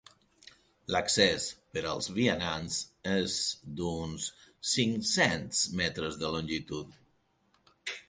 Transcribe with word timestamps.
L'accés 0.95 1.45
per 1.75 1.83
als 1.91 2.07
vianants 2.15 2.79
és 3.13 3.37
d'uns 3.83 4.27
cinc-cents 4.73 5.65
m 5.79 5.89
de 6.01 6.37
longitud. 6.41 7.01